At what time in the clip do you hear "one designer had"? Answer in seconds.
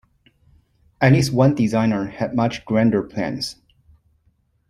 1.31-2.33